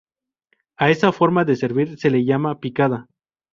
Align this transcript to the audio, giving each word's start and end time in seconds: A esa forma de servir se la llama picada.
A 0.77 0.89
esa 0.89 1.11
forma 1.11 1.45
de 1.45 1.55
servir 1.55 1.99
se 1.99 2.09
la 2.09 2.17
llama 2.17 2.59
picada. 2.59 3.05